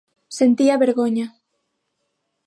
[0.39, 1.25] Sentía vergoña.